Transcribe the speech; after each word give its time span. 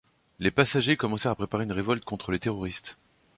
Les 0.39 0.49
passagers 0.49 0.97
commencèrent 0.97 1.33
à 1.33 1.35
préparer 1.35 1.63
une 1.65 1.71
révolte 1.71 2.03
contre 2.05 2.31
les 2.31 2.39
terroristes. 2.39 2.97